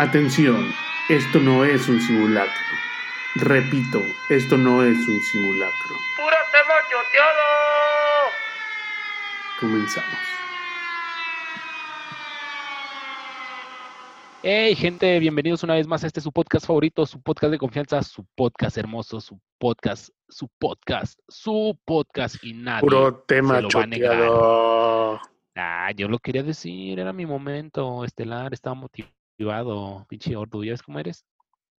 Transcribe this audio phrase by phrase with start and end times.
[0.00, 0.64] Atención,
[1.10, 2.50] esto no es un simulacro.
[3.34, 5.94] Repito, esto no es un simulacro.
[6.16, 8.30] ¡Pura tema choteado!
[9.60, 10.18] Comenzamos.
[14.42, 18.02] Hey gente, bienvenidos una vez más a este su podcast favorito, su podcast de confianza,
[18.02, 23.68] su podcast hermoso, su podcast, su podcast, su podcast y nadie Puro tema se lo
[23.68, 24.12] va a negar.
[24.16, 25.20] choteado.
[25.56, 29.19] Ah, yo lo quería decir, era mi momento estelar, estaba motivado,
[30.08, 31.24] pinche gordo, ¿ya ves cómo eres?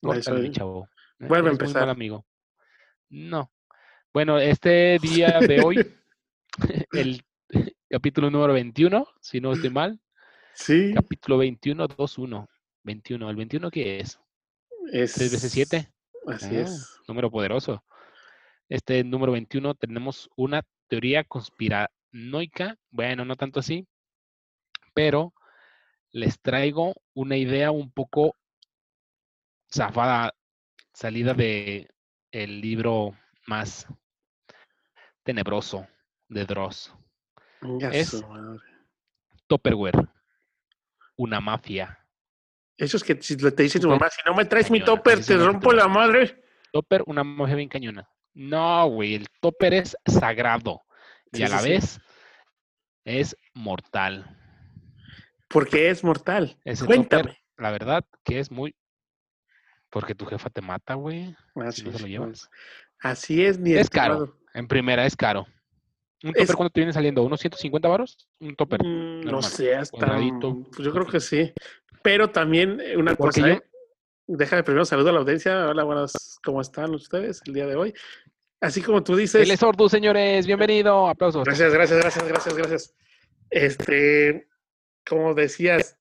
[0.03, 0.89] Córtale, mi chavo.
[1.19, 1.27] ¿eh?
[1.27, 1.83] Vuelve a empezar.
[1.83, 2.27] mal amigo.
[3.11, 3.51] No.
[4.13, 5.87] Bueno, este día de hoy,
[6.93, 7.23] el
[7.89, 10.01] capítulo número 21, si no estoy mal,
[10.55, 12.47] Sí, capítulo 21, 2-1.
[12.83, 14.19] 21, ¿el 21 qué es?
[14.93, 15.15] es.
[15.15, 15.93] 3 veces 7.
[16.27, 16.99] Así Ah, es.
[17.09, 17.85] Número poderoso.
[18.69, 22.77] Este número 21 tenemos una teoría conspiranoica.
[22.91, 23.87] Bueno, no tanto así,
[24.95, 25.33] pero
[26.13, 28.37] les traigo una idea un poco
[29.71, 30.35] zafada,
[30.93, 31.89] salida de
[32.33, 33.87] el libro más
[35.23, 35.87] tenebroso
[36.29, 36.95] de Dross.
[37.93, 38.25] Es-.
[39.47, 40.09] Topperware.
[41.17, 41.99] Una mafia.
[42.77, 45.37] Eso es que si te dice tu mamá, si no me traes mi topper, te
[45.37, 46.43] rompo la madre.
[46.73, 48.09] Topper, una mafia bien cañona.
[48.33, 50.81] No, güey, el topper es sagrado
[51.33, 51.69] y a la sí.
[51.69, 52.01] vez
[53.05, 54.40] es mortal.
[55.51, 56.57] Porque es mortal.
[56.65, 57.23] Ese Cuéntame.
[57.25, 58.75] topper, la verdad, que es muy.
[59.91, 61.35] Porque tu jefa te mata, güey.
[61.57, 62.51] Así, Si no se lo es, llevas.
[63.01, 64.39] así es, mi Es caro.
[64.55, 65.47] En primera, es caro.
[66.23, 67.23] ¿Un Es- topper cuánto te viene saliendo?
[67.25, 68.29] ¿Unos 150 varos?
[68.39, 68.81] Un topper.
[68.85, 69.97] Mm, No sé, hasta.
[70.17, 71.53] Pues yo creo que sí.
[72.03, 73.63] Pero también eh, una Porque cosa, yo- ¿eh?
[74.33, 75.69] Déjame primero saludo a la audiencia.
[75.69, 77.93] Hola, buenas, ¿cómo están ustedes el día de hoy?
[78.61, 79.43] Así como tú dices.
[79.43, 80.47] Él es sordo, señores.
[80.47, 81.09] Bienvenido.
[81.09, 81.43] Aplausos.
[81.45, 82.95] Gracias, gracias, gracias, gracias, gracias.
[83.51, 84.47] Este,
[85.09, 85.99] como decías,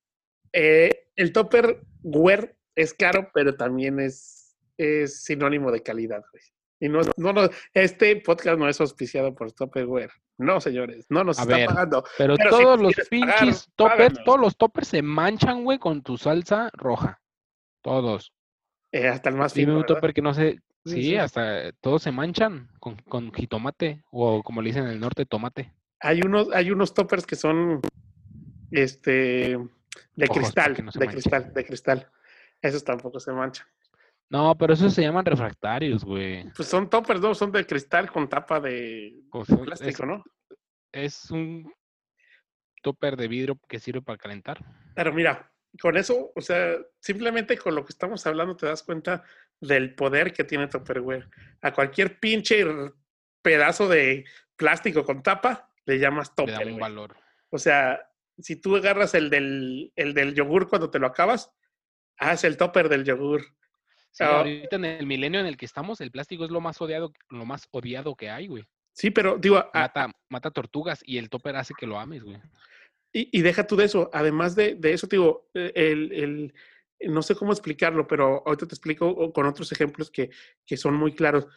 [0.53, 6.43] eh, el topper wear es caro, pero también es, es sinónimo de calidad, güey.
[6.81, 10.11] Y no, no, no, este podcast no es auspiciado por Topperware.
[10.37, 12.05] No, señores, no nos A está ver, pagando.
[12.17, 17.21] Pero, todos los pinches toppers, todos los toppers se manchan, güey, con tu salsa roja.
[17.81, 18.33] Todos.
[18.93, 20.33] Eh, hasta el más Dime fino, un topper que no.
[20.33, 21.15] Sí, Sí, sí.
[21.17, 25.73] hasta todos se manchan con, con jitomate o como le dicen en el norte, tomate.
[25.99, 27.81] Hay unos, hay unos toppers que son
[28.71, 29.57] este
[30.15, 32.11] de Ojos, cristal, no de cristal, de cristal.
[32.61, 33.67] Esos tampoco se manchan.
[34.29, 36.51] No, pero esos se llaman refractarios, güey.
[36.55, 37.33] Pues son toppers, ¿no?
[37.33, 40.23] Son de cristal con tapa de es, plástico, ¿no?
[40.91, 41.71] es un
[42.81, 44.63] topper de vidrio que sirve para calentar.
[44.95, 45.51] Pero mira,
[45.81, 49.23] con eso, o sea, simplemente con lo que estamos hablando te das cuenta
[49.59, 51.29] del poder que tiene Tupperware.
[51.61, 52.65] A cualquier pinche
[53.41, 54.25] pedazo de
[54.55, 56.73] plástico con tapa le llamas Le da topper.
[56.73, 57.15] un valor.
[57.49, 58.08] O sea,
[58.41, 61.51] si tú agarras el del, el del yogur cuando te lo acabas,
[62.17, 63.41] haz el topper del yogur.
[64.11, 64.37] Sí, Ah.
[64.39, 67.45] ahorita en el milenio en el que estamos, el plástico es lo más odiado, lo
[67.45, 68.63] más odiado que hay, güey.
[68.93, 72.37] Sí, pero digo, a- Mata, mata tortugas y el topper hace que lo ames, güey.
[73.13, 74.09] Y, y deja tú de eso.
[74.13, 76.53] Además de, de eso, te digo, eh, el, el-
[77.11, 80.29] no sé cómo explicarlo, pero ahorita te explico con otros ejemplos que,
[80.65, 81.47] que son muy claros.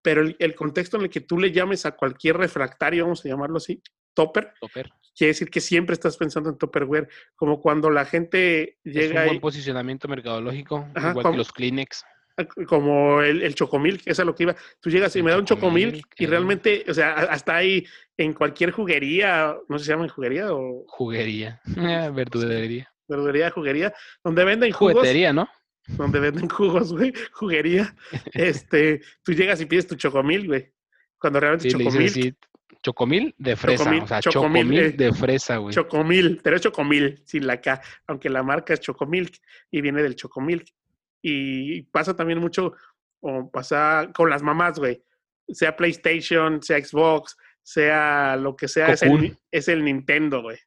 [0.00, 3.28] Pero el, el contexto en el que tú le llames a cualquier refractario, vamos a
[3.28, 3.82] llamarlo así,
[4.14, 4.90] topper, Topper.
[5.16, 7.08] Quiere decir que siempre estás pensando en topperware.
[7.34, 11.52] Como cuando la gente Es un llega buen posicionamiento mercadológico, Ajá, igual como- que los
[11.52, 12.04] Kleenex.
[12.66, 14.56] como el, el chocomilk, eso es lo que iba.
[14.80, 17.56] Tú llegas y El me da un chocomilk chocomilk, y realmente, o sea, a- hasta
[17.56, 17.86] ahí
[18.16, 21.60] en cualquier juguería, no sé si se llama juguería o Juguería.
[22.14, 22.88] Verdulería.
[23.08, 23.92] verdulería, juguería,
[24.24, 24.94] donde venden jugos.
[24.94, 25.48] Juguetería, ¿no?
[25.88, 27.94] donde venden jugos, güey, juguería,
[28.32, 30.72] este, tú llegas y pides tu chocomil, güey.
[31.18, 31.84] Cuando realmente Sí, le
[32.82, 33.84] chocomil, de fresa.
[33.84, 35.74] Chocomil, o sea, chocomil, chocomil, eh, de fresa, güey.
[35.74, 39.34] chocomil, pero es chocomil, sin la K, aunque la marca es chocomilk
[39.70, 40.66] y viene del chocomilk.
[41.22, 42.74] Y pasa también mucho,
[43.20, 45.02] o pasa con las mamás, güey,
[45.48, 50.58] sea PlayStation, sea Xbox, sea lo que sea, es el, es Nintendo, güey.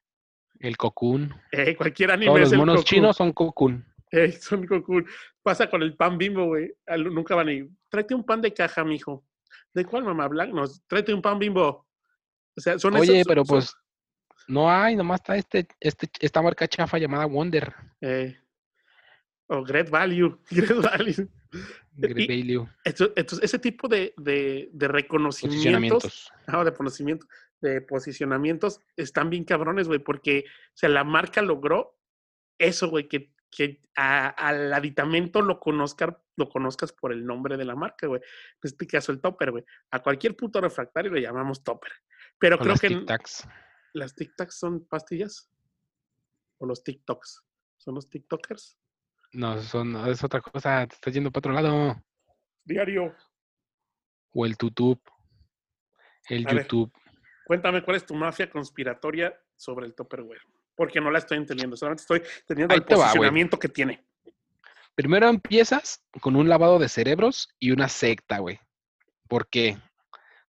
[0.58, 1.34] El cocoon.
[1.52, 2.84] Eh, cualquier anime Todos es los el monos Cocoon.
[2.84, 3.84] chinos son cocoon.
[4.10, 5.06] Eh, son Cocoon.
[5.42, 6.72] Pasa con el pan bimbo, güey.
[7.10, 7.68] Nunca van a ir.
[7.88, 9.24] Tráete un pan de caja, mijo.
[9.74, 10.28] ¿De cuál, mamá?
[10.28, 10.56] Blanco.
[10.56, 11.85] No, tráete un pan bimbo.
[12.56, 13.74] O sea, son Oye, pero son- pues
[14.48, 17.74] no hay, nomás está este, este, esta marca chafa llamada Wonder.
[18.00, 18.38] eh,
[19.48, 20.38] o Great Value.
[20.50, 21.28] Great Value.
[21.92, 22.68] Great Y- Value.
[22.84, 26.32] Esto- Entonces, ese tipo de, de, de reconocimientos, Posicionamientos.
[26.64, 27.26] de conocimiento,
[27.60, 31.96] de posicionamientos, están bien cabrones, güey, porque, o sea, la marca logró
[32.58, 37.64] eso, güey, que, que a- al aditamento lo, conozca, lo conozcas por el nombre de
[37.64, 38.20] la marca, güey.
[38.20, 39.64] En este caso, el topper, güey.
[39.92, 41.92] A cualquier puto refractario le llamamos topper.
[42.38, 43.48] Pero creo las que Tic Tacs.
[43.94, 45.50] las Tic Tacs son pastillas.
[46.58, 47.44] O los TikToks.
[47.76, 48.78] ¿Son los TikTokers?
[49.32, 52.02] No, son, es otra cosa, te estás yendo para otro lado.
[52.64, 53.14] Diario.
[54.32, 55.00] O el tutub.
[56.28, 56.62] El A ver.
[56.62, 56.92] YouTube.
[57.44, 60.40] Cuéntame cuál es tu mafia conspiratoria sobre el Tupperware.
[60.74, 64.04] Porque no la estoy entendiendo, solamente estoy teniendo Ahí el va, posicionamiento que tiene.
[64.94, 68.58] Primero empiezas con un lavado de cerebros y una secta, güey.
[69.28, 69.78] ¿Por qué?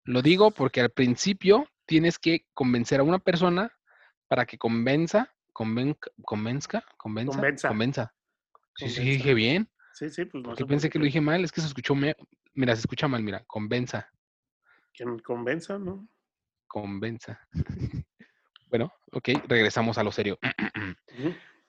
[0.05, 3.71] Lo digo porque al principio tienes que convencer a una persona
[4.27, 7.67] para que convenza, conven, convenzca, convenza, Convenza.
[7.69, 8.13] convenza.
[8.75, 9.71] Sí, sí, dije bien.
[9.93, 11.95] Sí, sí, pues no Porque sé pensé que lo dije mal, es que se escuchó,
[11.95, 12.15] me-
[12.53, 14.11] mira, se escucha mal, mira, convenza,
[15.23, 16.07] convenza, ¿no?
[16.67, 17.39] convenza.
[18.69, 20.37] bueno, ok, regresamos a lo serio.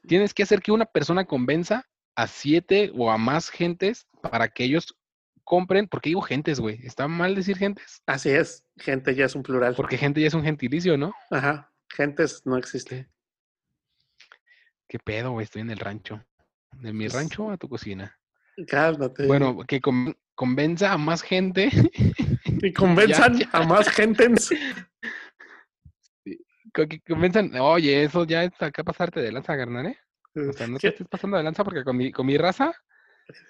[0.07, 4.65] Tienes que hacer que una persona convenza a siete o a más gentes para que
[4.65, 4.95] ellos
[5.49, 9.43] compren, porque digo gentes, güey, está mal decir gentes, Así es, gente ya es un
[9.43, 9.75] plural.
[9.75, 11.15] porque gente ya es un gentilicio, ¿no?
[11.31, 13.09] Ajá, gentes no existe.
[14.87, 15.45] ¿Qué pedo, güey?
[15.45, 16.23] Estoy en el rancho.
[16.73, 18.19] De mi Pues, rancho a tu cocina.
[18.67, 19.27] Cálmate.
[19.27, 21.71] Bueno, que con- convenza a más gente.
[22.63, 23.49] y convenzan ya.
[23.53, 24.51] a más gentes.
[26.75, 27.55] co- que convenzan.
[27.59, 29.99] Oye, eso ya es acá pasarte de lanza, carnal, ¿eh?
[30.35, 32.73] O sea, no te estés pasando de lanza porque con mi, con mi raza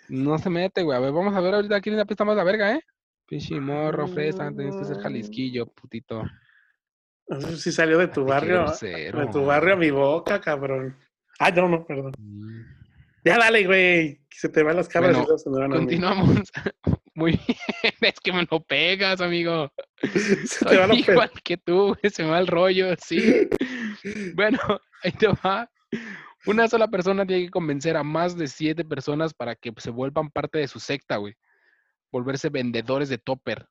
[0.09, 0.97] no se mete, güey.
[0.97, 2.83] A ver, vamos a ver ahorita quién apesta más la verga, ¿eh?
[3.27, 6.23] Pinche morro, fresa, tienes que ser jalisquillo, putito.
[7.57, 9.21] Si salió de tu Ay, barrio, grosero.
[9.21, 10.97] de tu barrio a mi boca, cabrón.
[11.39, 12.13] Ay, no, no, perdón.
[12.19, 12.63] Mm.
[13.25, 14.21] Ya dale, güey.
[14.31, 15.71] Se te van las cabras Bueno, y se me van.
[15.73, 16.41] Continuamos.
[17.15, 17.59] Muy bien.
[18.01, 19.71] Es que me lo pegas, amigo.
[20.03, 22.95] Se te Soy van a pe- igual que tú, güey, se me va el rollo,
[23.05, 23.49] sí.
[24.35, 24.59] Bueno,
[25.03, 25.69] ahí te va.
[26.49, 30.31] Una sola persona tiene que convencer a más de siete personas para que se vuelvan
[30.31, 31.35] parte de su secta, güey.
[32.11, 33.69] Volverse vendedores de topper,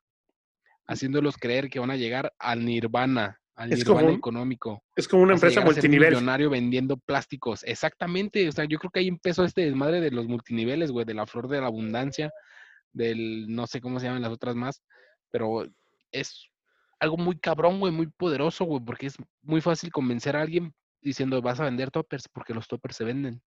[0.88, 4.84] haciéndolos creer que van a llegar al nirvana, al Es nirvana como un- económico.
[4.96, 6.10] Es como una empresa multinivel.
[6.14, 7.64] millonario vendiendo plásticos.
[7.64, 8.48] Exactamente.
[8.48, 11.26] O sea, yo creo que ahí empezó este desmadre de los multiniveles, güey, de la
[11.26, 12.32] flor de la abundancia,
[12.94, 14.84] del no sé cómo se llaman las otras más,
[15.32, 15.66] pero
[16.12, 16.48] es
[17.00, 20.74] algo muy cabrón, güey, muy poderoso, güey, porque es muy fácil convencer a alguien
[21.08, 23.42] diciendo vas a vender toppers, porque los toppers se venden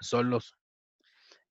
[0.00, 0.56] solos.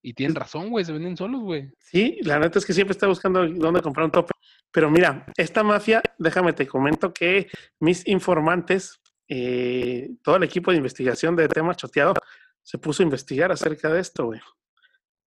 [0.02, 1.72] Y tienen razón, güey, se venden solos, güey.
[1.78, 4.32] Sí, la neta es que siempre está buscando dónde comprar un tope.
[4.72, 7.48] Pero mira, esta mafia, déjame te comento que
[7.78, 12.14] mis informantes, eh, todo el equipo de investigación de tema choteado,
[12.62, 14.40] se puso a investigar acerca de esto, güey.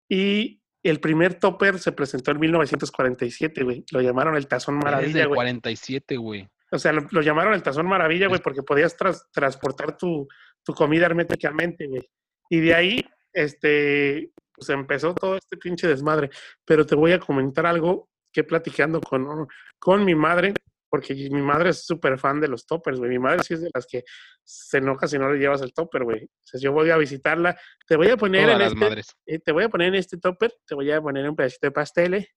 [0.08, 3.84] Y el primer topper se presentó en 1947, güey.
[3.92, 5.36] Lo llamaron el Tazón Maravilla, güey.
[5.36, 6.48] 47, güey.
[6.74, 10.26] O sea, lo, lo llamaron el Tazón Maravilla, güey, porque podías tras- transportar tu,
[10.64, 12.02] tu comida herméticamente, güey.
[12.50, 16.30] Y de ahí, este, pues empezó todo este pinche desmadre.
[16.64, 19.46] Pero te voy a comentar algo que platicando con,
[19.78, 20.54] con mi madre,
[20.90, 23.10] porque mi madre es súper fan de los toppers, güey.
[23.10, 24.02] Mi madre sí es de las que
[24.44, 26.24] se enoja si no le llevas el topper, güey.
[26.24, 28.84] O sea, yo voy a visitarla, te voy a poner Todas en este,
[29.26, 31.70] eh, te voy a poner en este topper, te voy a poner un pedacito de
[31.72, 32.28] pastel, eh,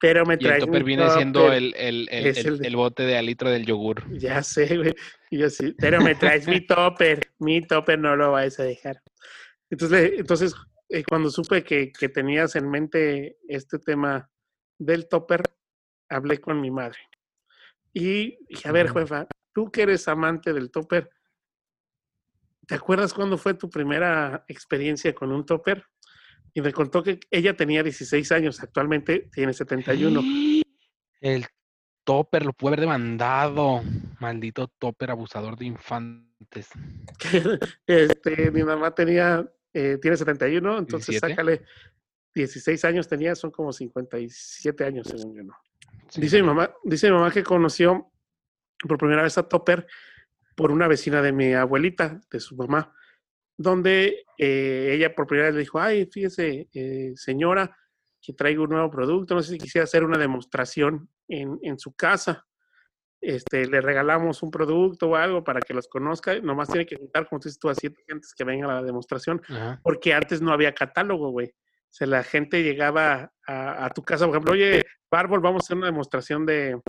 [0.00, 3.66] pero me Y el topper viene siendo el, el, el, el- bote de alitro del
[3.66, 4.02] yogur.
[4.18, 4.94] Ya sé, güey.
[5.30, 7.32] Y yo sí, pero me traes mi topper.
[7.38, 9.02] Mi topper no lo vais a dejar.
[9.70, 10.54] Entonces, entonces
[10.88, 14.30] eh, cuando supe que, que tenías en mente este tema
[14.78, 15.42] del topper,
[16.08, 16.98] hablé con mi madre.
[17.92, 21.10] Y dije, a ver, jefa, tú que eres amante del topper,
[22.66, 25.84] ¿te acuerdas cuándo fue tu primera experiencia con un topper?
[26.54, 30.20] Y me contó que ella tenía 16 años, actualmente tiene 71.
[31.20, 31.46] El
[32.04, 33.82] topper lo puede haber demandado.
[34.20, 36.68] Maldito topper abusador de infantes.
[37.86, 41.32] este, mi mamá tenía, eh, tiene 71, entonces 17.
[41.32, 41.62] sácale
[42.34, 45.54] 16 años tenía, son como 57 años, según yo, ¿no?
[46.08, 48.10] Sí, Dice mi mamá, dice mi mamá que conoció
[48.86, 49.86] por primera vez a Topper
[50.56, 52.94] por una vecina de mi abuelita, de su mamá,
[53.58, 57.76] donde eh, ella por primera vez le dijo, ay, fíjese, eh, señora,
[58.22, 61.92] que traigo un nuevo producto, no sé si quisiera hacer una demostración en, en su
[61.92, 62.46] casa.
[63.20, 67.28] Este, le regalamos un producto o algo para que los conozca, nomás tiene que juntar,
[67.28, 69.80] como tú dices tú, a siete gentes que vengan a la demostración, Ajá.
[69.82, 71.48] porque antes no había catálogo, güey.
[71.48, 75.64] O sea, la gente llegaba a, a tu casa, por ejemplo, oye, Bárbol, vamos a
[75.64, 76.80] hacer una demostración de,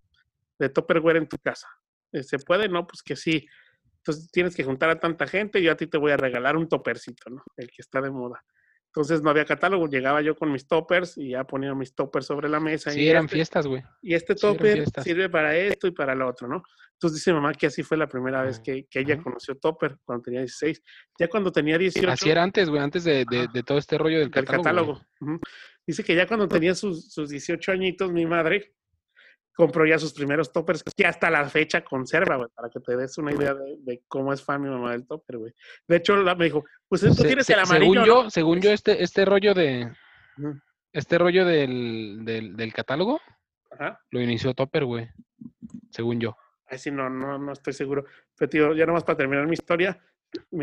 [0.59, 1.67] de Tupperware en tu casa.
[2.11, 2.69] Eh, ¿Se puede?
[2.69, 3.47] No, pues que sí.
[4.03, 6.67] Entonces tienes que juntar a tanta gente yo a ti te voy a regalar un
[6.67, 7.43] topercito, ¿no?
[7.57, 8.41] El que está de moda.
[8.87, 12.49] Entonces no había catálogo, llegaba yo con mis toppers y ya ponía mis toppers sobre
[12.49, 12.89] la mesa.
[12.89, 13.83] Sí, y eran este- fiestas, güey.
[14.01, 16.63] y este topper sirve para esto y para lo otro, ¿no?
[16.93, 19.97] Entonces dice mamá que así fue la primera vez Ah, que, que ella conoció topper
[20.03, 20.81] cuando tenía 16.
[21.19, 24.31] Ya cuando tenía 18 Así era antes, güey, antes de, de, todo este rollo del
[24.31, 24.95] del catálogo.
[24.95, 25.39] catálogo.
[25.85, 28.73] Dice que ya cuando tenía sus, sus 18 añitos, mi madre
[29.59, 33.17] compró ya sus primeros toppers que hasta la fecha conserva, güey, para que te des
[33.17, 35.53] una idea de, de cómo es fan mi mamá del topper, güey.
[35.85, 38.05] De hecho, la- me dijo, pues tú Se- tienes el amarillo, según ¿no?
[38.05, 39.91] yo, según yo, este, este rollo de,
[40.93, 43.19] este rollo del, del, del catálogo
[43.71, 43.99] Ajá.
[44.11, 45.09] lo inició Topper, güey.
[45.91, 46.37] Según yo.
[46.65, 48.05] Ay, sí, no, no, no estoy seguro.
[48.37, 49.99] Pero, tío, ya nomás para terminar mi historia.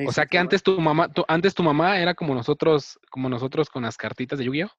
[0.06, 3.68] O sea que antes tu mamá, tu- antes tu mamá era como nosotros, como nosotros
[3.68, 4.70] con las cartitas de Yu-Gi-Oh.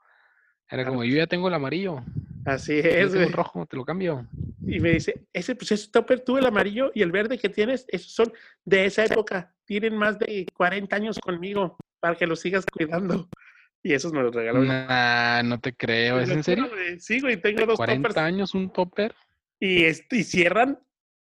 [0.70, 2.04] Era como, yo ya tengo el amarillo,
[2.48, 3.30] Así es, güey.
[3.30, 4.26] rojo, te lo cambio.
[4.66, 7.86] Y me dice, ese pues ese topper, tú el amarillo y el verde que tienes,
[7.90, 8.32] esos son
[8.64, 9.54] de esa época.
[9.66, 13.28] Tienen más de 40 años conmigo para que los sigas cuidando.
[13.84, 14.64] Y esos me los regaló.
[14.64, 16.68] Nah, no te creo, ¿es en serio?
[16.70, 17.00] güey.
[17.00, 18.18] Sí, güey, tengo dos 40 toppers.
[18.26, 19.14] años un topper.
[19.60, 20.80] Y, y cierran,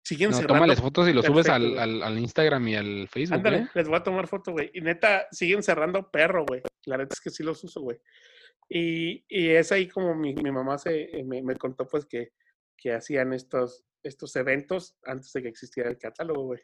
[0.04, 0.54] siguen No, cerrando.
[0.56, 3.68] tómales fotos y lo subes al, al Instagram y al Facebook, Ándale, ¿eh?
[3.76, 4.72] les voy a tomar foto, güey.
[4.74, 6.62] Y neta, siguen cerrando perro, güey.
[6.86, 7.98] La neta es que sí los uso, güey.
[8.70, 12.34] Y, y es ahí como mi, mi mamá se, eh, me, me contó, pues, que,
[12.78, 16.62] que hacían estos, estos eventos antes de que existiera el catálogo, güey.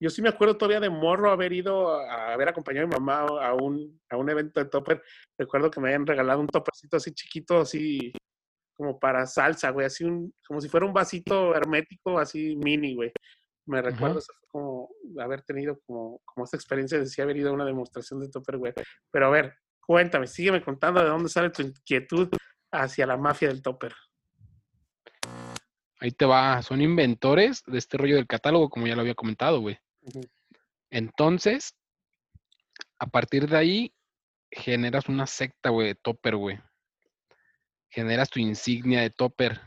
[0.00, 3.20] Yo sí me acuerdo todavía de morro haber ido a, haber acompañado a mi mamá
[3.20, 5.00] a un, a un evento de topper.
[5.38, 8.12] Recuerdo que me habían regalado un toppercito así chiquito, así
[8.74, 13.12] como para salsa, güey, así un, como si fuera un vasito hermético, así mini, güey.
[13.66, 14.18] Me recuerdo, Ajá.
[14.18, 14.90] eso fue como
[15.20, 18.74] haber tenido como, como esa experiencia de sí haber ido a una demostración de Tupperware.
[19.12, 19.54] Pero a ver,
[19.86, 22.28] cuéntame, sígueme contando de dónde sale tu inquietud
[22.70, 23.94] hacia la mafia del topper.
[26.00, 26.62] Ahí te va.
[26.62, 29.78] Son inventores de este rollo del catálogo, como ya lo había comentado, güey.
[30.90, 31.76] Entonces,
[32.98, 33.94] a partir de ahí,
[34.50, 36.58] generas una secta, güey, de topper, güey.
[37.88, 39.60] Generas tu insignia de topper.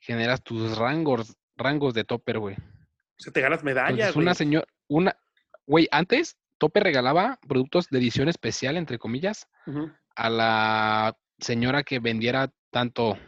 [0.00, 2.56] Generas tus rangos, rangos de topper, güey.
[2.56, 4.24] O sea, te ganas medallas, Entonces, güey.
[4.24, 5.16] una señora, una,
[5.66, 9.46] güey, antes Topper regalaba productos de edición especial, entre comillas,
[10.16, 13.18] a la señora que vendiera tanto,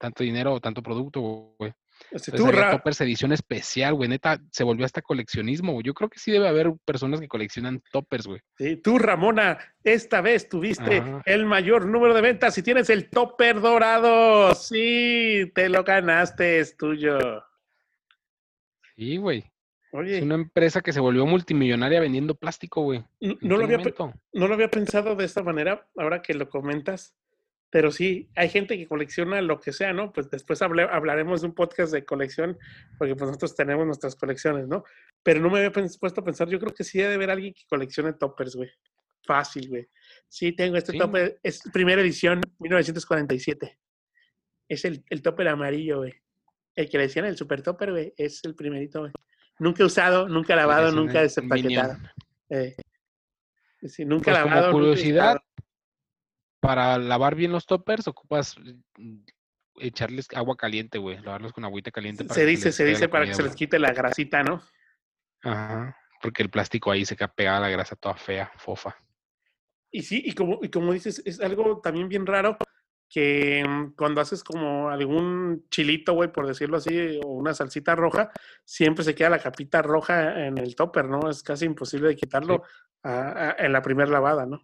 [0.00, 1.20] tanto dinero o tanto producto,
[1.60, 1.70] güey.
[2.10, 4.08] Sea, Entonces tú, toppers edición especial, güey.
[4.08, 5.74] Neta, se volvió hasta coleccionismo.
[5.74, 5.84] güey.
[5.84, 8.40] Yo creo que sí debe haber personas que coleccionan toppers, güey.
[8.58, 11.22] sí, tú, Ramona, esta vez tuviste Ajá.
[11.24, 14.56] el mayor número de ventas y tienes el topper dorado.
[14.56, 17.44] Sí, te lo ganaste, es tuyo.
[18.96, 19.51] Sí, güey.
[19.92, 23.04] Oye, Es una empresa que se volvió multimillonaria vendiendo plástico, güey.
[23.20, 24.18] ¿En no, lo había, pe- momento?
[24.32, 27.14] no lo había pensado de esta manera, ahora que lo comentas,
[27.68, 30.12] pero sí, hay gente que colecciona lo que sea, ¿no?
[30.12, 32.58] Pues después hablaremos de un podcast de colección,
[32.98, 34.82] porque pues nosotros tenemos nuestras colecciones, ¿no?
[35.22, 37.62] Pero no me había puesto a pensar, yo creo que sí debe haber alguien que
[37.68, 38.70] coleccione toppers, güey.
[39.24, 39.86] Fácil, güey.
[40.28, 40.98] Sí, tengo este Sí.
[40.98, 43.78] topper, es primera edición, 1947.
[44.68, 46.12] Es el, el topper amarillo, güey.
[46.74, 49.12] El que le decían el super topper, güey, es el primerito, güey.
[49.62, 51.96] Nunca usado, nunca lavado, Es un nunca desempaquetado.
[52.50, 52.74] Eh,
[53.86, 54.72] sí, nunca Pues, como lavado.
[54.72, 55.40] nunca curiosidad.
[56.58, 59.20] Para lavar bien los toppers ocupas mm,
[59.76, 61.20] echarles agua caliente, güey.
[61.20, 62.24] Lavarlos con agüita caliente.
[62.24, 64.60] para Se dice, se dice para que se les quite la grasita, ¿no?
[65.44, 65.96] Ajá.
[66.20, 68.96] Porque el plástico ahí se queda pegada la grasa toda fea, fofa.
[69.92, 72.56] Y sí, y como, y como dices, es algo también bien raro
[73.12, 78.30] que mm, cuando haces como algún chilito, güey, por decirlo así, o una salsita roja,
[78.64, 81.28] siempre se queda la capita roja en el topper, ¿no?
[81.28, 82.62] Es casi imposible de quitarlo
[83.02, 84.62] a- a- en la primera lavada, ¿no?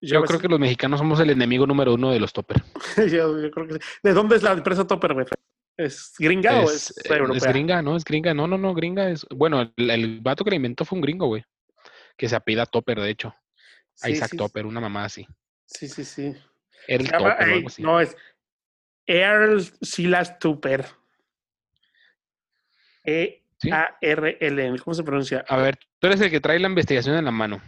[0.00, 2.62] Yo creo que los mexicanos somos el enemigo número uno de los toppers.
[3.12, 3.80] yo, yo creo que sí.
[4.02, 5.26] ¿De dónde es la empresa topper, güey?
[5.76, 7.48] ¿Es gringa o Es, es, eh, es europea?
[7.52, 7.96] gringa, ¿no?
[7.96, 8.34] Es gringa.
[8.34, 9.26] No, no, no, gringa es.
[9.34, 11.44] Bueno, el, el vato que la inventó fue un gringo, güey.
[12.16, 13.34] Que se apida Topper, de hecho.
[13.94, 15.26] Sí, Isaac Topper, una mamá así.
[15.66, 16.34] Sí, sí, sí.
[16.88, 17.82] O algo así.
[17.82, 18.16] no, es
[19.06, 20.86] Earl Silas Tupper.
[23.04, 23.70] ¿Sí?
[23.70, 24.78] E-A-R-L.
[24.80, 25.44] ¿Cómo se pronuncia?
[25.48, 27.60] A ver, tú eres el que trae la investigación en la mano.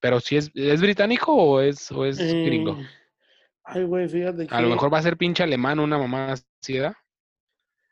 [0.00, 2.78] Pero si es, ¿es británico o es, o es gringo.
[2.78, 2.86] Eh,
[3.64, 4.54] Ay, güey, fíjate que.
[4.54, 6.94] A lo mejor va a ser pinche alemán, una mamá así, ¿verdad?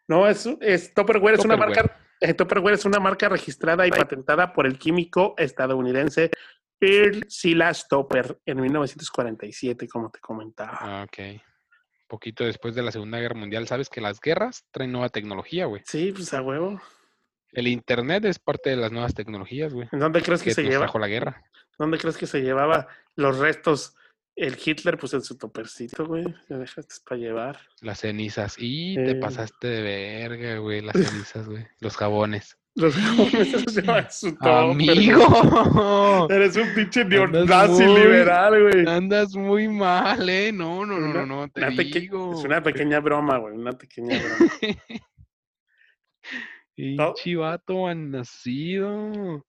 [0.09, 1.97] No, es, es Tupperware es una marca.
[2.21, 6.31] eh, Tupperware es una marca registrada y patentada por el químico estadounidense
[6.81, 10.79] Earl Silas Tupper en 1947, como te comentaba.
[10.81, 11.41] Ah, ok.
[12.09, 15.83] Poquito después de la Segunda Guerra Mundial, sabes que las guerras traen nueva tecnología, güey.
[15.87, 16.81] Sí, pues a huevo.
[17.53, 19.89] El internet es parte de las nuevas tecnologías, güey.
[19.93, 20.79] ¿En dónde crees que Que se lleva?
[20.85, 21.43] trajo la guerra.
[21.79, 23.95] ¿Dónde crees que se llevaba los restos?
[24.37, 26.25] El Hitler, pues en su topercito, güey.
[26.49, 27.59] Te dejaste para llevar.
[27.81, 28.55] Las cenizas.
[28.59, 29.15] Y te Eh.
[29.17, 30.81] pasaste de verga, güey.
[30.81, 31.67] Las cenizas, güey.
[31.81, 32.57] Los jabones.
[32.77, 32.95] Los
[33.73, 34.71] se llevan su güey.
[34.71, 36.29] ¡Amigo!
[36.31, 38.87] Eres un pinche neonazi liberal, güey.
[38.89, 40.53] Andas muy mal, ¿eh?
[40.53, 42.39] No, no, no, no, no, te digo.
[42.39, 43.55] Es una pequeña broma, güey.
[43.55, 44.53] Una pequeña broma.
[46.75, 49.45] Pinche vato han nacido.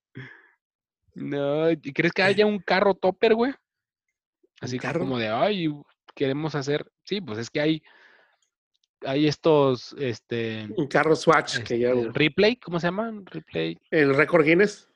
[1.14, 3.52] No, ¿y crees que haya un carro topper, güey?
[4.60, 5.00] Así carro?
[5.00, 5.68] como de, ay,
[6.14, 6.90] queremos hacer.
[7.04, 7.82] Sí, pues es que hay.
[9.04, 11.90] Hay estos, este, Un carro Swatch que ya.
[11.90, 13.24] este, replay, ¿cómo se llaman?
[13.26, 13.78] Replay.
[13.90, 14.88] El récord Guinness.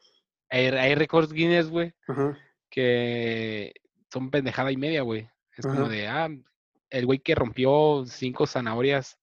[0.49, 2.39] Hay, hay récords Guinness, güey, Ajá.
[2.71, 3.73] que
[4.13, 5.29] son pendejada y media, güey.
[5.57, 6.29] Es como de, ah,
[6.91, 9.19] el güey que rompió cinco zanahorias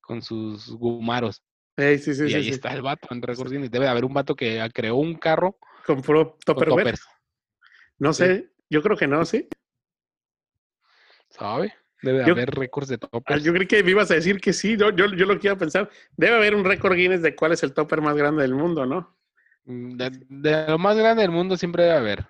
[0.00, 1.42] con sus gumaros.
[1.76, 3.70] Ey, sí, sí, y sí, ahí está el vato en récords Guinness.
[3.70, 7.06] Debe de haber un vato que ah, creó un carro Compró toppers,
[7.98, 9.48] No sé, yo creo que no, sí.
[11.28, 11.72] ¿sabe?
[12.02, 13.42] Debe de Yo- haber récords de Ah, toppers.
[13.42, 14.76] Yo creí que me ibas a decir que sí.
[14.76, 15.88] Yo, yo, yo lo que iba a pensar.
[16.16, 19.16] Debe haber un récord Guinness de cuál es el topper más grande del mundo, ¿no?
[19.64, 22.26] Mm, De, de lo más grande del mundo siempre debe haber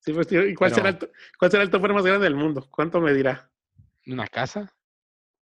[0.00, 0.98] Sí, pues, tío, ¿Y cuál, será el,
[1.38, 2.64] cuál será el topper más grande del mundo?
[2.70, 3.50] ¿Cuánto me dirá?
[4.06, 4.72] una casa,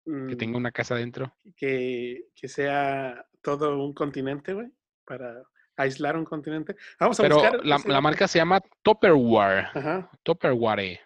[0.06, 1.34] que Mm, tenga una casa dentro.
[1.56, 4.68] que, que sea todo un continente, güey,
[5.04, 5.42] para
[5.76, 6.76] aislar un continente.
[6.98, 7.66] Vamos a Pero buscar.
[7.66, 9.66] la, la marca se llama Tupperware.
[9.74, 10.10] Ajá.
[10.22, 11.00] Tupperware.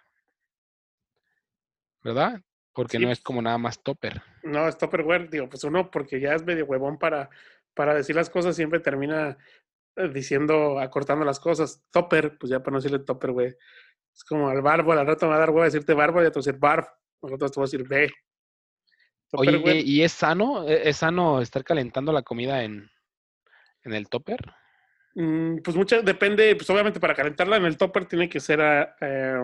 [2.05, 2.41] ¿Verdad?
[2.79, 3.25] Porque Sí, no es pues.
[3.25, 4.23] como nada más topper.
[4.45, 7.29] No, es Tupperware, digo, pues uno, porque ya es medio huevón para,
[7.75, 9.37] para decir las cosas, siempre termina
[9.97, 11.83] eh, diciendo, acortando las cosas.
[11.91, 13.49] Topper, pues ya para no decirle Topper, güey.
[14.15, 16.31] Es como al bárbol, al rato me va a dar huevo decirte bárbol y a
[16.31, 16.87] tu decir barf.
[17.21, 18.13] Nosotros te voy a decir B.
[19.33, 20.67] Oye, ¿y es sano?
[20.69, 22.89] ¿E- ¿Es sano estar calentando la comida en,
[23.83, 24.39] en el topper?
[25.17, 28.97] mm, pues mucho depende, pues obviamente para calentarla en el topper tiene que ser a,
[29.01, 29.43] eh,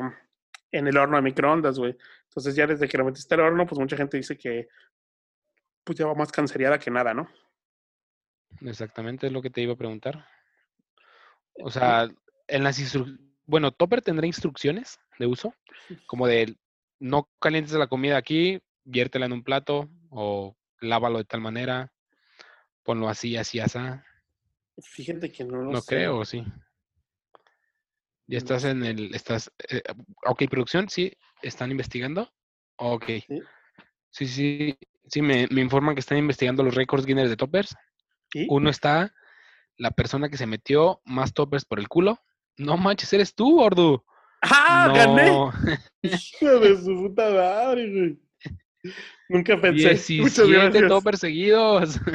[0.70, 1.96] en el horno de microondas, güey.
[2.36, 4.66] Entonces ya desde que lo metiste al horno, pues mucha gente dice que
[5.84, 7.28] pues ya va más canceriada que nada, ¿no?
[8.62, 10.26] Exactamente, es lo que te iba a preguntar.
[11.62, 12.08] O sea,
[12.48, 15.54] en las instru- Bueno, topper tendrá instrucciones de uso,
[16.06, 16.56] como de
[16.98, 21.92] no calientes la comida aquí, viértela en un plato o lávalo de tal manera,
[22.82, 23.78] ponlo así, así, así.
[24.82, 25.94] Fíjate que no lo No sé.
[25.94, 26.42] creo, ¿o sí.
[28.26, 29.82] Ya No estás en el, estás, eh,
[30.24, 31.12] ok, producción, sí,
[31.48, 32.32] están investigando.
[32.76, 33.04] Ok.
[33.26, 33.40] Sí.
[34.10, 37.74] Sí, sí, sí, me, me informan que están investigando los récords Guinness de toppers.
[38.32, 38.46] ¿Y?
[38.48, 39.12] Uno está
[39.76, 42.20] la persona que se metió más toppers por el culo.
[42.56, 44.04] No manches, eres tú, gordo.
[44.42, 44.92] ¡Ah!
[44.94, 45.30] ¡Gané!
[46.02, 48.18] Hijo de su puta madre, güey.
[49.28, 49.88] Nunca pensé.
[50.20, 50.88] Muchas 17 gracias.
[50.88, 52.00] toppers seguidos.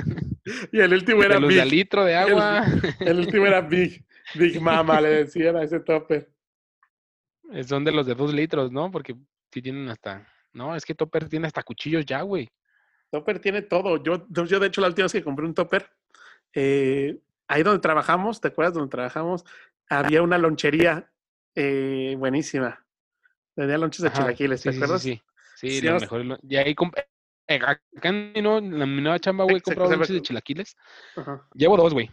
[0.71, 1.71] Y el último era los de Big.
[1.71, 2.65] litro de agua.
[3.01, 4.03] El último era Big.
[4.33, 6.31] Big Mama, le decían a ese topper.
[7.53, 8.91] Eh, Son de los de dos litros, ¿no?
[8.91, 9.15] Porque
[9.51, 10.27] si tienen hasta.
[10.53, 12.49] No, es que topper tiene hasta cuchillos ya, güey.
[13.11, 13.97] Topper tiene todo.
[14.03, 15.89] Yo, yo de hecho, la última vez que compré un topper,
[16.53, 19.45] eh, ahí donde trabajamos, ¿te acuerdas donde trabajamos?
[19.89, 21.09] Había una lonchería
[21.55, 22.85] eh, buenísima.
[23.55, 25.01] Tenía lonches de Ajá, chilaquiles, ¿te sí, sí, acuerdas?
[25.01, 25.21] Sí,
[25.55, 25.79] sí, sí.
[25.81, 26.39] Sí, los mejores.
[26.43, 27.03] Y ahí comp-
[27.47, 30.75] eh, acá en mi, nueva- chamba, güey, se- lonches de chilaquiles.
[31.15, 31.47] Ajá.
[31.53, 32.11] Llevo dos, güey.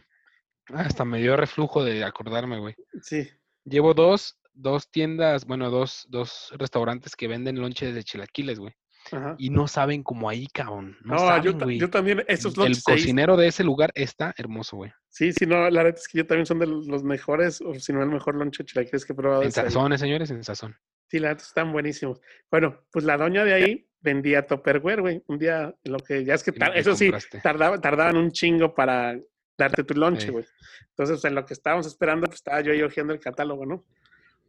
[0.74, 2.74] Hasta me dio reflujo de acordarme, güey.
[3.02, 3.28] Sí.
[3.64, 8.74] Llevo dos, dos tiendas, bueno, dos, dos restaurantes que venden lonches de chilaquiles, güey.
[9.12, 9.36] Ajá.
[9.38, 10.96] Y no saben como ahí, cabrón.
[11.04, 11.78] No, No, yo, saben, ta- güey.
[11.78, 14.90] yo también, esos El cocinero de ese lugar está hermoso, güey.
[15.10, 17.92] Sí, sí, no, la verdad es que yo también son de los mejores, o si
[17.92, 19.42] no el mejor lonche de chilaquiles que he probado.
[19.42, 19.52] En ahí.
[19.52, 20.74] sazones, señores, en sazón.
[21.08, 22.20] Sí, la neta están buenísimos.
[22.50, 25.22] Bueno, pues la doña de ahí vendía Tupperware, güey.
[25.28, 27.12] Un día, lo que ya es que, tar- eso sí,
[27.44, 29.16] tardaba, tardaban un chingo para
[29.56, 30.32] darte tu lonche, Sí.
[30.32, 30.44] güey.
[30.90, 33.84] Entonces, en lo que estábamos esperando, pues estaba yo ahí hojeando el catálogo, ¿no?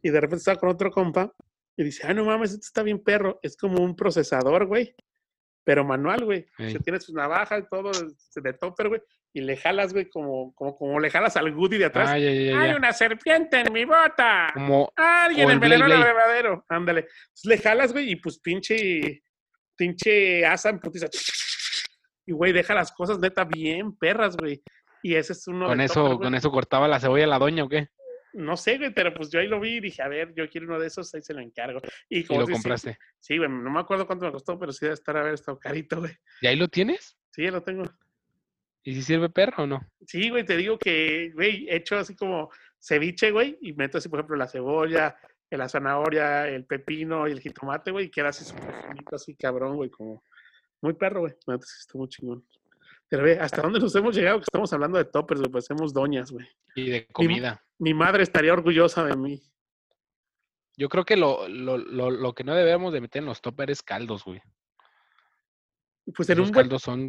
[0.02, 1.32] Y de repente estaba con otro compa
[1.76, 3.38] y dice, ah, no mames, este está bien perro.
[3.42, 4.94] Es como un procesador, güey,
[5.64, 6.46] pero manual, güey.
[6.58, 6.72] Ey.
[6.72, 9.00] Se tiene su navaja y todo de- de topper, güey,
[9.32, 12.08] y le jalas, güey, como, como, como le jalas al goodie de atrás.
[12.10, 14.50] Ah, ya, ya, ya, ¡Hay una serpiente en mi bota!
[14.54, 16.64] Como, Alguien O envenenó el abrevadero.
[16.68, 17.00] Ándale.
[17.00, 19.22] Entonces le jalas, güey, y pues pinche,
[19.76, 21.06] pinche asa en putiza.
[22.26, 24.62] Y güey, deja las cosas neta bien perras, güey.
[25.02, 27.64] Y ese es uno con de eso, topper, con eso cortaba la cebolla la doña,
[27.64, 27.88] ¿o qué?
[28.38, 30.68] No sé, güey, pero pues yo ahí lo vi y dije, a ver, yo quiero
[30.68, 31.80] uno de esos, ahí se lo encargo.
[32.08, 32.98] Y Y como lo sí, sí, compraste.
[33.18, 35.98] Sí, güey, no me acuerdo cuánto me costó, pero sí debe estar haber estado carito,
[35.98, 36.12] güey.
[36.40, 37.18] ¿Y ahí lo tienes?
[37.32, 37.84] Sí, lo tengo.
[38.84, 39.80] ¿Y si sirve perro o no?
[40.06, 44.08] Sí, güey, te digo que, güey, he hecho así como ceviche, güey, y meto así,
[44.08, 45.16] por ejemplo, la cebolla,
[45.50, 49.74] la zanahoria, el pepino y el jitomate, güey, y queda así súper finito, así cabrón,
[49.74, 50.22] güey, como
[50.80, 51.32] muy perro, güey.
[51.44, 52.46] Sí está muy chingón.
[53.08, 54.38] Pero ve, ¿hasta dónde nos hemos llegado?
[54.38, 56.46] Que estamos hablando de toppers, güey, parecemos doñas, güey.
[56.76, 57.64] Y de comida.
[57.78, 59.42] Mi madre estaría orgullosa de mí.
[60.76, 63.72] Yo creo que lo, lo, lo, lo que no debemos de meter en los toppers
[63.72, 64.40] es caldos, güey.
[66.14, 67.00] Pues en Los un buen, caldos son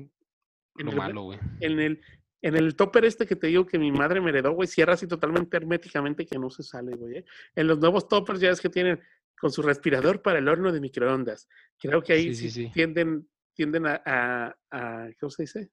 [0.78, 1.40] en lo el- malo, güey.
[1.62, 2.02] en el,
[2.42, 5.08] en el topper este que te digo que mi madre me heredó, güey, cierra así
[5.08, 7.18] totalmente herméticamente que no se sale, güey.
[7.18, 7.26] ¿eh?
[7.56, 9.00] En los nuevos toppers ya es que tienen
[9.40, 11.48] con su respirador para el horno de microondas.
[11.78, 12.72] Creo que ahí Sí, sí, sí, sí.
[12.74, 15.72] tienden, tienden a, a, a- ¿cómo se dice?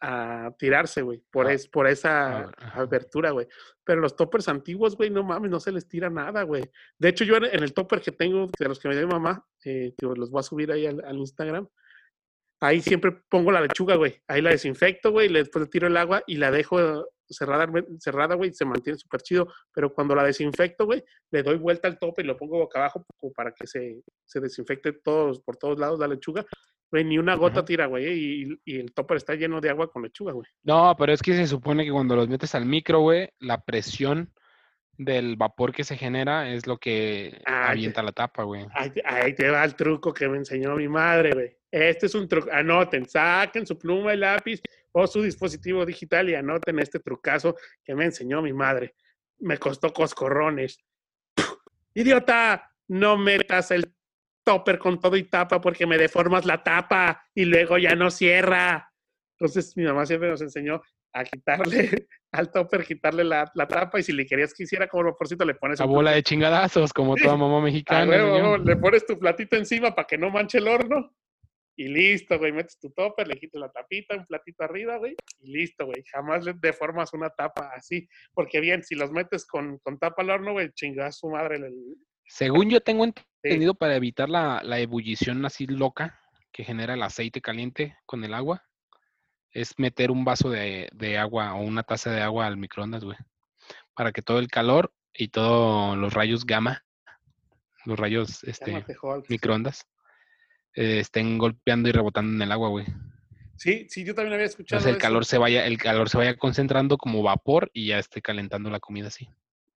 [0.00, 3.48] A tirarse, güey, por, Ah, es, por esa ah, abertura, güey.
[3.82, 6.62] Pero los toppers antiguos, güey, no mames, no se les tira nada, güey.
[6.98, 9.12] De hecho, yo en, en el topper que tengo, de los que me dio mi
[9.12, 11.68] mamá, eh, que los voy a subir ahí al, al Instagram,
[12.60, 14.20] ahí siempre pongo la lechuga, güey.
[14.28, 18.52] Ahí la desinfecto, güey, después le tiro el agua y la dejo cerrada, cerrada, güey,
[18.52, 19.52] se mantiene súper chido.
[19.72, 23.04] Pero cuando la desinfecto, güey, le doy vuelta al tope y lo pongo boca abajo
[23.16, 26.44] como para que se, se desinfecte todos, por todos lados la lechuga.
[26.90, 27.64] Güey, ni una gota Ajá.
[27.66, 28.06] tira, güey,
[28.44, 30.46] y, y el topper está lleno de agua con lechuga, güey.
[30.62, 34.32] No, pero es que se supone que cuando los metes al micro, güey, la presión
[34.96, 38.66] del vapor que se genera es lo que Ah, avienta la tapa, güey.
[38.74, 41.56] Ahí, te- ahí te va el truco que me enseñó mi madre, güey.
[41.70, 42.48] Este es un truco.
[42.50, 44.60] Anoten, saquen su pluma y lápiz
[44.92, 48.94] o su dispositivo digital y anoten este trucazo que me enseñó mi madre.
[49.40, 50.78] Me costó coscorrones.
[51.94, 52.70] ¡Idiota!
[52.88, 53.92] No metas el
[54.48, 58.90] topper con todo y tapa porque me deformas la tapa y luego ya no cierra.
[59.38, 60.80] Entonces mi mamá siempre nos enseñó
[61.12, 65.04] a quitarle al topper, quitarle la, la tapa y si le querías que hiciera como
[65.04, 68.10] vaporcito le pones La bola de chingadazos, como toda mamá mexicana.
[68.10, 71.14] huevo, le pones tu platito encima para que no manche el horno.
[71.76, 72.50] Y listo, güey.
[72.50, 75.14] Metes tu topper, le quitas la tapita, un platito arriba, güey.
[75.40, 76.02] Y listo, güey.
[76.10, 78.08] Jamás le deformas una tapa así.
[78.34, 81.56] Porque bien, si los metes con, con tapa al horno, güey, chingas su madre.
[81.58, 81.94] el-
[82.26, 83.04] Según yo tengo
[83.42, 86.20] entendido, para evitar la, la ebullición así loca
[86.52, 88.64] que genera el aceite caliente con el agua,
[89.52, 93.16] es meter un vaso de, de agua o una taza de agua al microondas, güey.
[93.94, 96.84] Para que todo el calor y todos los rayos gamma,
[97.84, 98.84] los rayos este,
[99.28, 99.86] microondas,
[100.74, 102.86] eh, estén golpeando y rebotando en el agua, güey.
[103.56, 104.78] Sí, sí, yo también había escuchado.
[104.78, 105.02] Entonces el eso.
[105.02, 108.78] calor se vaya, el calor se vaya concentrando como vapor y ya esté calentando la
[108.78, 109.28] comida así.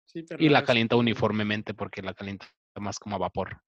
[0.06, 2.46] Sí, Y la calienta uniformemente porque la calienta
[2.80, 3.60] más como a vapor.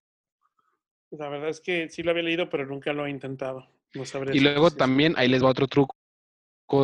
[1.10, 3.68] La verdad es que sí lo había leído, pero nunca lo he intentado.
[3.94, 5.96] No Y luego también, ahí les va otro truco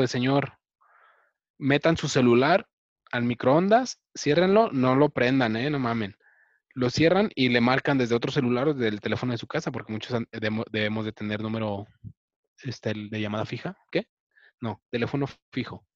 [0.00, 0.58] de señor.
[1.58, 2.68] Metan su celular
[3.12, 5.70] al microondas, ciérrenlo, no lo prendan, ¿eh?
[5.70, 6.16] No mamen.
[6.74, 9.92] Lo cierran y le marcan desde otro celular o del teléfono de su casa, porque
[9.92, 11.86] muchos debemos de tener número
[12.62, 13.78] este, de llamada fija.
[13.90, 14.08] ¿Qué?
[14.60, 15.86] No, teléfono fijo.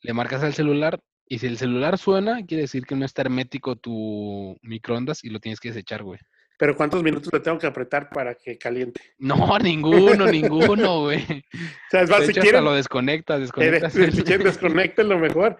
[0.00, 3.76] Le marcas al celular y si el celular suena, quiere decir que no está hermético
[3.76, 6.20] tu microondas y lo tienes que desechar, güey.
[6.56, 9.00] Pero ¿cuántos minutos le tengo que apretar para que caliente?
[9.18, 11.22] No, ninguno, ninguno, güey.
[11.22, 13.92] O sea, es más, De si hecho, hasta quieren, lo desconectas, eh, desconectas.
[13.92, 15.58] si quieren desconecten lo mejor.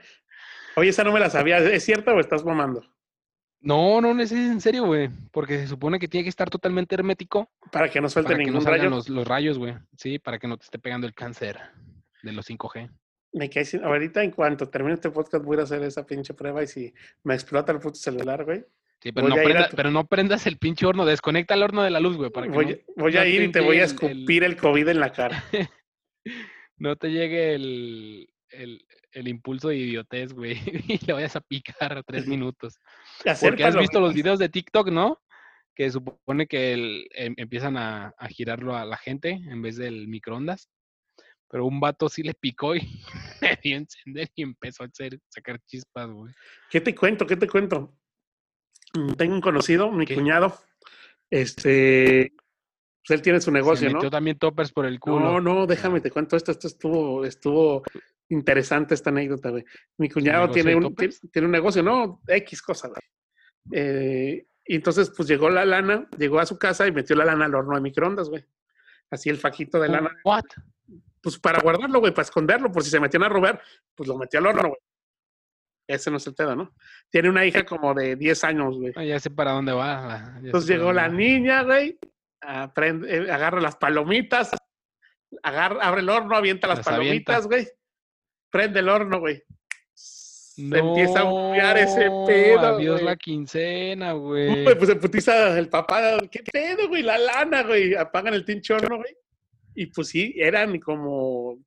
[0.76, 1.58] Oye, esa no me la sabía.
[1.58, 2.84] ¿Es cierta o estás mamando?
[3.60, 5.08] No, no, no es en serio, güey.
[5.32, 8.50] Porque se supone que tiene que estar totalmente hermético Para que no suelte para que
[8.50, 8.90] no ningún salgan rayo.
[8.90, 9.74] los, los rayos, güey.
[9.96, 11.58] Sí, para que no te esté pegando el cáncer
[12.22, 12.90] de los 5G.
[13.34, 16.32] Me quedé sin- Ahorita, en cuanto termine este podcast, voy a a hacer esa pinche
[16.34, 16.94] prueba y si
[17.24, 18.64] me explota el puto celular, güey,
[19.02, 21.62] Sí, pero no, a a prenda- tu- pero no prendas el pinche horno, desconecta el
[21.62, 23.80] horno de la luz, güey, para que voy, no, voy a ir y te voy
[23.80, 25.44] a llegue el- el- escupir el COVID en la cara.
[26.78, 30.52] no te llegue el, el, el impulso de idiotez, güey,
[31.00, 32.78] y le vayas a picar tres minutos.
[33.40, 35.20] Porque has visto los videos de TikTok, ¿no?
[35.74, 40.08] Que supone que el- em- empiezan a, a girarlo a la gente en vez del
[40.08, 40.70] microondas.
[41.54, 42.80] Pero un vato sí le picó y
[43.40, 46.34] le dio a encender y empezó a hacer, sacar chispas, güey.
[46.68, 47.24] ¿Qué te cuento?
[47.28, 47.96] ¿Qué te cuento?
[48.92, 50.16] Mm, Tengo un conocido, mi ¿Qué?
[50.16, 50.58] cuñado.
[51.30, 52.32] Este,
[53.06, 53.94] pues él tiene su Se negocio, ¿no?
[53.94, 55.20] metió también toppers por el culo.
[55.20, 56.50] No, no, déjame, te cuento esto.
[56.50, 57.84] Esto estuvo, estuvo
[58.30, 59.64] interesante esta anécdota, güey.
[59.98, 63.80] Mi cuñado tiene un, tiene, un negocio, no, X cosa, güey.
[63.80, 67.44] Eh, y entonces, pues llegó la lana, llegó a su casa y metió la lana
[67.44, 68.44] al horno de microondas, güey.
[69.08, 70.46] Así el faquito de lana, What?
[71.24, 73.60] Pues para guardarlo, güey, para esconderlo, por si se metían a robar,
[73.94, 74.80] pues lo metió al horno, güey.
[75.88, 76.74] Ese no es el pedo, ¿no?
[77.10, 78.92] Tiene una hija como de 10 años, güey.
[78.94, 80.34] Ah, ya sé para dónde va.
[80.40, 81.98] sé Entonces llegó la niña, güey,
[82.42, 84.50] aprende- eh, agarra las palomitas,
[85.42, 87.66] agarra, abre el horno, avienta las, palomitas, güey,
[88.50, 89.42] prende el horno, güey.
[89.94, 96.18] Se empieza a humear ese pedo, Adiós la quincena, Güey, pues se putiza el papá,
[96.30, 97.02] ¿qué pedo, güey?
[97.02, 97.94] La lana, güey.
[97.96, 99.16] Apagan el pinche horno, güey.
[99.74, 101.58] Y pues sí, eran como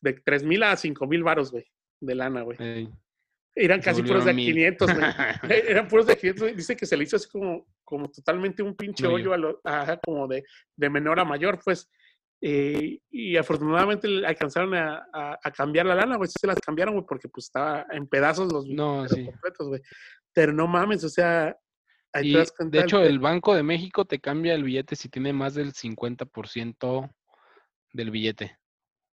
[0.00, 1.64] de 3 mil a 5 mil varos, güey,
[2.00, 2.56] de lana, güey.
[2.60, 2.88] Ey,
[3.54, 4.54] Eran casi puros de volvieron mil.
[4.54, 5.04] 500, güey.
[5.60, 6.54] Eh, Eran puros de 500, güey.
[6.54, 9.98] Dice que se le hizo así como, como totalmente un pinche hoyo, a lo- ajá,
[9.98, 10.44] como de,
[10.76, 11.90] de menor a mayor, pues.
[12.42, 16.28] Eh, y afortunadamente alcanzaron a, a- a cambiar la lana, güey.
[16.28, 19.26] Sí se las cambiaron, güey, porque pues estaba en pedazos los No, sí.
[19.26, 19.82] completos, güey.
[20.32, 21.54] Pero no mames, o sea,
[22.14, 24.96] ahí Y te das cuenta de hecho, el Banco de México te cambia el billete
[24.96, 27.10] si tiene más del 50%
[27.92, 28.58] del billete.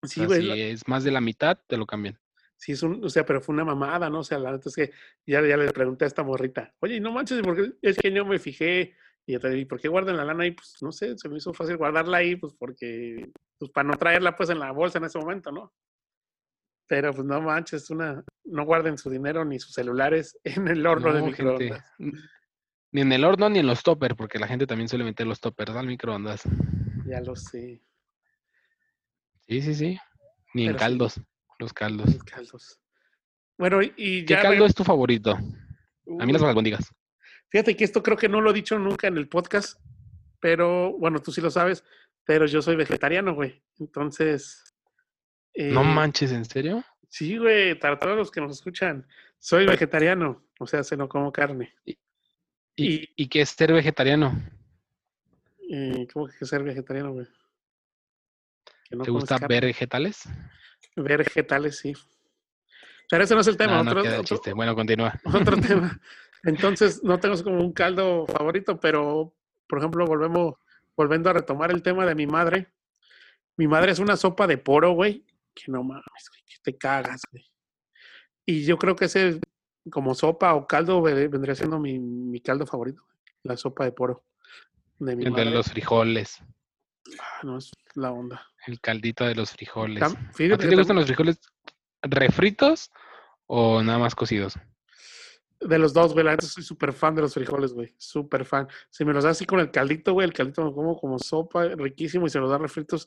[0.03, 2.19] O Sí, sea, güey, si la- es más de la mitad, te lo cambian.
[2.57, 4.21] sí es un, o sea, pero fue una mamada, ¿no?
[4.21, 4.93] O sea, la neta es que
[5.27, 8.39] ya, ya le pregunté a esta morrita, oye, no manches, porque es que no me
[8.39, 8.95] fijé,
[9.27, 10.53] y yo te dije, ¿por qué guardan la lana ahí?
[10.53, 14.37] Pues no sé, se me hizo fácil guardarla ahí, pues porque, pues para no traerla
[14.37, 15.73] pues en la bolsa en ese momento, ¿no?
[16.89, 21.13] Pero pues no manches, una, no guarden su dinero ni sus celulares en el horno
[21.13, 21.85] de No, microondas.
[22.93, 25.41] Ni en el horno ni en los toppers, porque la gente también suele meter los
[25.41, 26.43] toppers al microondas.
[27.07, 27.81] Ya lo sé.
[29.53, 29.99] Sí, sí, sí.
[30.55, 30.79] Ni en sí.
[30.79, 31.21] caldos.
[31.59, 32.07] Los caldos.
[32.15, 32.81] Los caldos.
[33.59, 34.41] Bueno, y- y ¿Qué ya.
[34.43, 35.33] caldo es tu favorito?
[35.33, 36.91] A mí las Uy, albóndigas.
[37.51, 39.79] Fíjate que esto creo que no lo he dicho nunca en el podcast,
[40.41, 41.85] pero bueno, tú sí lo sabes,
[42.25, 43.62] pero yo soy vegetariano, güey.
[43.79, 44.65] Entonces.
[45.55, 46.83] No eh, manches, ¿en serio?
[47.11, 49.07] Sí, güey, para todos los que nos escuchan,
[49.38, 51.75] soy vegetariano, o sea, se no como carne.
[51.85, 51.99] ¿Y,
[52.75, 54.33] Y- y qué es ser vegetariano?
[55.71, 57.27] Eh, ¿Cómo que ser vegetariano, güey?
[58.93, 60.29] Que no ¿Te gusta ver vegetales?
[60.97, 61.95] Ver vegetales, sí.
[63.09, 64.53] Pero ese no es el tema, No, no otro, queda otro- chiste.
[64.53, 65.19] Bueno, continúa.
[65.25, 65.99] otro tema.
[66.45, 69.35] Entonces, no tengo como un caldo favorito, pero,
[69.67, 70.57] por ejemplo, volvemos,
[70.95, 72.69] volviendo a retomar el tema de mi madre.
[73.57, 75.25] Mi madre es una sopa de poro, güey,
[75.55, 77.47] que no mames, güey, que te cagas, güey.
[78.45, 79.41] Y yo creo que ese,
[79.91, 83.03] como sopa o caldo, ve- vendría siendo mi, mi caldo favorito,
[83.43, 84.23] la sopa de poro.
[84.99, 85.51] De mi El de madre.
[85.57, 86.43] los frijoles.
[87.21, 88.47] Ah, no, es la onda.
[88.67, 90.03] El caldito de los frijoles.
[90.03, 90.17] Tam-
[90.53, 91.41] ¿A ti te gustan los frijoles
[92.03, 92.91] refritos
[93.47, 94.55] o nada más cocidos?
[95.61, 97.95] De los dos, güey, la neta soy súper fan de los frijoles, güey.
[97.97, 98.67] Súper fan.
[98.91, 101.69] Si me los da así con el caldito, güey, el caldito me como como sopa,
[101.69, 103.07] riquísimo, y se los da refritos,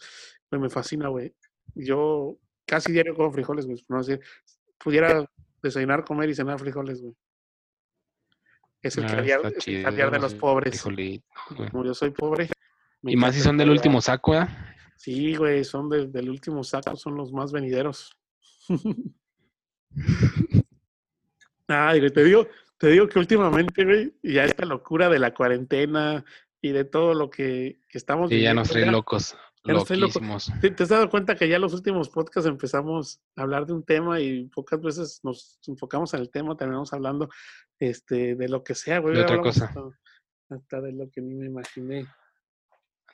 [0.49, 1.35] güey, me fascina, güey.
[1.73, 3.83] Yo casi diario como frijoles, güey.
[3.89, 4.21] No sé,
[4.77, 5.25] pudiera
[5.61, 7.13] desayunar, comer y cenar frijoles, güey.
[8.81, 10.81] Es el Ah, caviar, está es el chido, caviar de los pobres.
[11.71, 12.49] Como yo soy pobre.
[13.05, 14.47] Me Y más si son el del último saco, ¿eh?
[14.95, 18.17] Sí, güey, son del- del último saco, son los más venideros.
[21.67, 26.23] Ay, güey, te digo, te digo que últimamente, güey, ya esta locura de la cuarentena
[26.61, 29.35] y de todo lo que, que estamos Y ya nos trae locos.
[29.63, 30.51] Loquísimos.
[30.61, 33.83] ¿Te, te has dado cuenta que ya los últimos podcasts empezamos a hablar de un
[33.83, 37.29] tema y pocas veces nos enfocamos en el tema, terminamos hablando
[37.79, 39.15] este, de lo que sea, güey.
[39.15, 39.65] De otra cosa.
[39.65, 39.81] Hasta,
[40.51, 42.05] hasta de lo que ni me imaginé.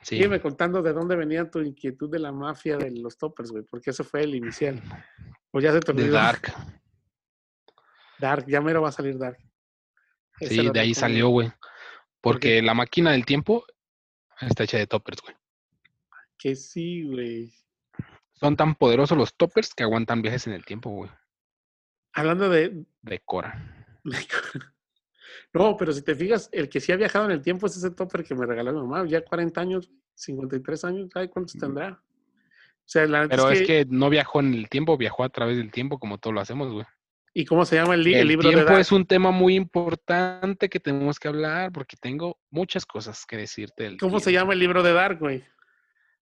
[0.01, 0.15] Sí.
[0.15, 3.91] Sígueme contando de dónde venía tu inquietud de la mafia de los toppers, güey, porque
[3.91, 4.81] ese fue el inicial.
[5.51, 6.15] O ya se te De olvidó.
[6.15, 6.53] Dark.
[8.19, 9.37] Dark, ya mero va a salir Dark.
[10.39, 11.51] Ese Sí, de ahí salió, güey.
[12.19, 13.65] Porque la máquina del tiempo
[14.39, 15.35] está hecha de toppers, güey.
[16.37, 17.53] Que sí, güey.
[18.33, 21.11] Son tan poderosos los toppers que aguantan viajes en el tiempo, güey.
[22.13, 23.99] Hablando de, De Cora.
[25.53, 27.91] No, pero si te fijas, el que sí ha viajado en el tiempo es ese
[27.91, 29.05] topper que me regaló mi mamá.
[29.07, 32.01] Ya 40 años, 53 años, ¿sabes cuántos tendrá?
[32.01, 33.27] O sea, la.
[33.27, 36.17] Pero es es que, no viajó en el tiempo, viajó a través del tiempo, como
[36.17, 36.85] todos lo hacemos, güey.
[37.33, 38.81] ¿Y cómo se llama el, li- el El libro de tiempo Dark?
[38.81, 43.83] es un tema muy importante que tenemos que hablar porque tengo muchas cosas que decirte
[43.83, 44.41] del ¿Cómo se tiempo.
[44.41, 45.43] llama el libro de Dark, güey?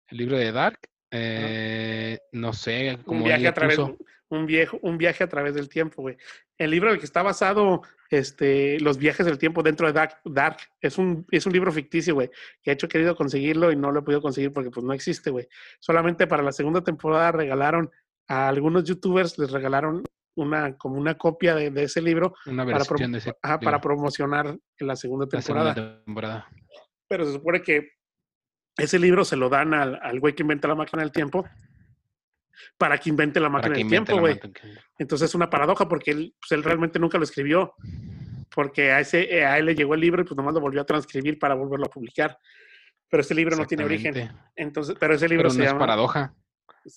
[0.08, 0.80] El libro de Dark,
[1.12, 3.98] eh, no sé, Un como viaje a través, puso.
[4.30, 6.18] un viejo, un viaje a través del tiempo, güey.
[6.58, 10.18] El libro en el que está basado, este, los viajes del tiempo dentro de Dark,
[10.26, 12.30] Dark es un, es un libro ficticio, güey.
[12.62, 15.30] Que he hecho querido conseguirlo y no lo he podido conseguir porque pues no existe,
[15.32, 15.48] güey.
[15.80, 17.90] Solamente para la segunda temporada regalaron
[18.28, 20.04] a algunos youtubers, les regalaron
[20.36, 23.60] una, como una copia de, de ese libro Una para, pro- versión de ese ajá,
[23.60, 25.74] para promocionar en la segunda la temporada.
[25.74, 26.48] segunda temporada.
[27.08, 27.90] Pero se supone que
[28.80, 31.48] ese libro se lo dan al, al güey que inventa la máquina del tiempo
[32.78, 34.40] para que invente la máquina del tiempo, güey.
[34.98, 37.74] Entonces es una paradoja porque él, pues, él realmente nunca lo escribió,
[38.54, 40.82] porque a, ese, eh, a él le llegó el libro y pues nomás lo volvió
[40.82, 42.38] a transcribir para volverlo a publicar.
[43.10, 44.32] Pero este libro no tiene origen.
[44.56, 45.80] Entonces, pero ese libro Pero se no es llama...
[45.80, 46.34] paradoja.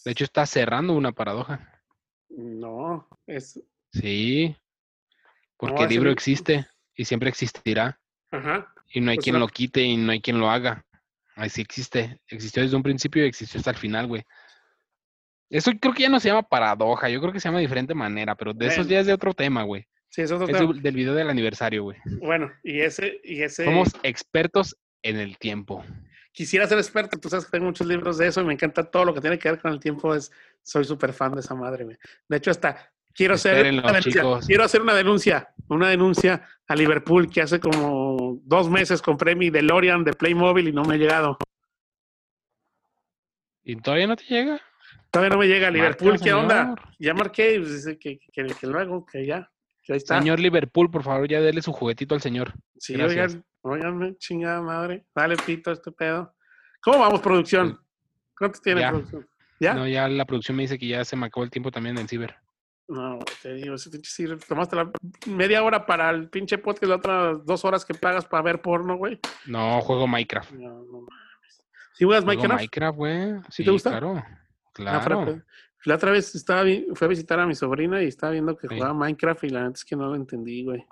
[0.05, 1.83] De hecho, está cerrando una paradoja.
[2.29, 3.63] No, es...
[3.93, 4.55] Sí.
[5.57, 7.99] Porque No, el ese libro li- existe y siempre existirá.
[8.31, 8.73] Ajá.
[8.93, 10.85] Y no hay Pues quien lo quite y no hay quien lo haga.
[11.37, 12.19] Así existe.
[12.29, 14.23] Existió desde un principio y existió hasta el final, güey.
[15.51, 17.09] Eso creo que ya no se llama paradoja.
[17.11, 19.35] Yo creo que se llama de diferente manera, pero de esos ya es de otro
[19.35, 19.87] tema, güey.
[20.09, 20.73] Sí, es Es otro de- tema.
[20.81, 21.99] del video del aniversario, güey.
[22.21, 23.21] Bueno, y ese...
[23.25, 25.85] Y ese Somos expertos en el tiempo.
[26.33, 29.05] Quisiera ser experto, tú sabes que tengo muchos libros de eso y me encanta todo
[29.05, 30.15] lo que tiene que ver con el tiempo.
[30.15, 30.31] Es,
[30.63, 31.97] soy súper fan de esa madre, güey.
[32.29, 34.23] De hecho, hasta quiero hacer una denuncia.
[34.47, 39.51] Quiero hacer una denuncia, una denuncia a Liverpool que hace como dos meses compré mi
[39.51, 41.39] DeLorean de Playmobil y no me ha llegado.
[43.65, 44.61] ¿Y todavía no te llega?
[45.11, 46.11] Todavía no me llega a Liverpool.
[46.13, 46.75] Marca, ¿Qué onda?
[46.99, 49.51] Ya marqué, pues, dice que, que, que luego, que ya,
[49.85, 50.19] que ahí está.
[50.19, 52.53] Señor Liverpool, por favor, ya dele su juguetito al señor.
[52.79, 53.39] sí, gracias.
[53.61, 55.05] oigan, chingada madre.
[55.15, 56.35] Dale pito a este pedo.
[56.81, 57.79] ¿Cómo vamos, producción?
[58.37, 58.91] ¿Cuánto tiene Ya.
[58.91, 59.29] producción?
[59.61, 59.75] ¿Ya?
[59.75, 62.09] No, ya la producción me dice que ya se me acabó el tiempo también en
[62.09, 62.35] Ciber.
[62.93, 64.91] No, te digo, sí, tomaste la
[65.27, 68.97] media hora para el pinche podcast, las otras dos horas que pagas para ver porno,
[68.97, 69.19] güey.
[69.47, 70.53] No, juego Minecraft.
[70.53, 71.65] No, no mames.
[71.95, 72.61] ¿Sí juegas Juego Minecraft?
[72.61, 73.33] Minecraft, güey.
[73.49, 73.91] Sí, te gusta?
[73.91, 74.17] claro.
[74.19, 74.39] Ah,
[74.75, 75.01] Claro.
[75.25, 75.45] fuera,
[75.85, 78.75] La otra vez estaba fui a visitar a mi sobrina y estaba viendo que Sí.
[78.75, 80.85] jugaba Minecraft y la neta es que no lo entendí, güey.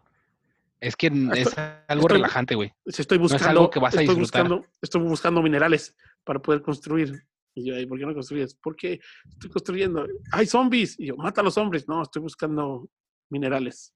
[0.80, 1.12] Es que es
[1.48, 2.72] Estoy- algo estoy- relajante, güey.
[2.86, 4.48] Estoy es buscando, algo que vas a estoy disfrutar.
[4.48, 7.22] buscando, estoy buscando minerales para poder construir.
[7.54, 8.54] Y yo, "Ay, ¿por qué no construyes?
[8.54, 10.06] Porque estoy construyendo.
[10.32, 10.98] ¡Hay zombies!
[10.98, 11.88] Y yo, mata a los hombres.
[11.88, 12.88] No, estoy buscando
[13.28, 13.94] minerales.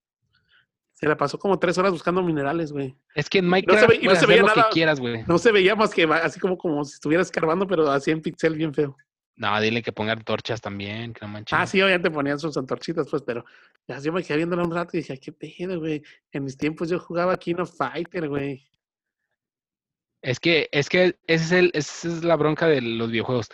[0.92, 2.96] Se la pasó como tres horas buscando minerales, güey.
[3.14, 4.64] Es que en Minecraft ve- no se veía lo nada.
[4.64, 5.24] que quieras, güey.
[5.26, 8.54] No se veía más que así como, como si estuviera escarbando, pero así en pixel
[8.56, 8.96] bien feo.
[9.36, 11.58] No, dile que pongan torchas también, que no manches.
[11.58, 13.44] Ah, sí, obviamente ponían sus antorchitas, pues, pero
[13.88, 16.00] ya yo me quedé viéndolo un rato y dije, "Ay, qué pedo, güey.
[16.30, 18.64] En mis tiempos yo jugaba King of Fighter, güey.
[20.24, 23.50] Es que, es que ese es el, esa es la bronca de los videojuegos.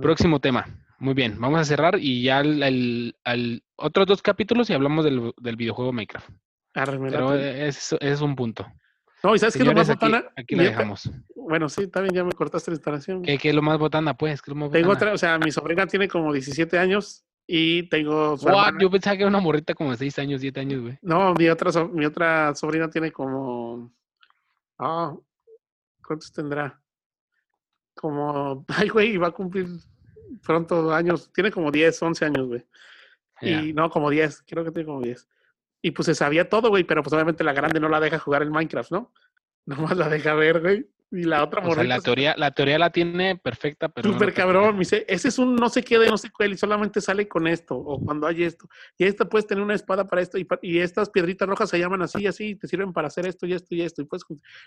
[0.00, 0.64] Próximo tema.
[0.98, 5.04] Muy bien, vamos a cerrar y ya al, al- al- otros dos capítulos y hablamos
[5.04, 6.30] del, del videojuego Minecraft.
[6.72, 7.66] Pero late.
[7.68, 8.66] es, es un punto.
[9.22, 10.30] No, y sabes qué es lo más aquí, botana.
[10.34, 11.10] aquí la dejamos.
[11.36, 13.20] Bueno, sí, también ya me cortaste la instalación.
[13.22, 14.40] ¿Qué, qué es lo más botana, pues?
[14.40, 15.12] ¿Qué es lo más Tengo botana?
[15.12, 19.14] otra, o sea, mi sobrina tiene como 17 años y tengo su hermana- Yo pensaba
[19.16, 20.98] que era una morrita como de 6 años, 7 años, güey.
[21.02, 23.92] No, mi otra, mi otra sobrina tiene como.
[24.78, 25.14] Ah,
[26.06, 26.80] ¿cuántos tendrá?
[27.94, 28.64] Como.
[28.68, 29.66] Ay, güey, va a cumplir
[30.44, 31.32] pronto años.
[31.32, 32.66] Tiene como 10, 11 años, güey.
[33.40, 33.62] Ya.
[33.62, 35.28] Y no, como 10, creo que tiene como 10.
[35.82, 38.42] Y pues se sabía todo, güey, pero pues obviamente la grande no la deja jugar
[38.42, 39.12] en Minecraft, ¿no?
[39.66, 40.88] Nomás la deja ver, güey.
[41.14, 44.08] Y la otra O sea, morrita la teoría, la teoría la tiene perfecta, pero.
[44.08, 46.52] no Súper cabrón, me dice, ese es un no sé qué de no sé cuál
[46.52, 48.66] y solamente sale con esto, o cuando hay esto.
[48.98, 52.02] Y esta puedes tener una espada para esto, y, y estas piedritas rojas se llaman
[52.02, 54.02] así y así, y te sirven para hacer esto y esto y esto.
[54.02, 54.24] Y pues,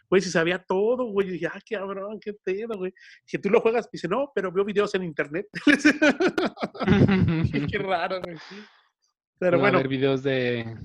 [0.10, 2.94] güey, si sabía todo, güey, y dije, ah, qué cabrón, qué pedo, güey.
[3.26, 5.48] Si tú lo juegas, dice, no, pero veo videos en internet.
[7.72, 8.38] qué raro, güey.
[9.38, 10.78] Pero a bueno, haber videos de,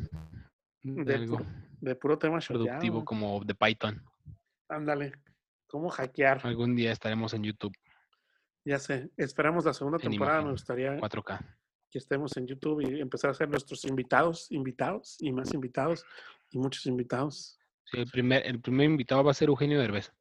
[0.83, 4.03] de de, algo puro, de puro tema productivo como de Python.
[4.69, 5.13] Ándale,
[5.73, 7.75] cómo hackear, Algún día estaremos en YouTube
[8.65, 9.11] ya sé.
[9.17, 10.53] Esperamos la segunda En temporada, me imagen.
[10.55, 11.41] gustaría 4K.
[11.91, 16.05] que estemos en YouTube y empezar a hacer nuestros invitados, invitados y más invitados
[16.51, 17.59] y muchos invitados.
[17.87, 20.13] Sí, el primer, el primer invitado va a ser Eugenio Derbez.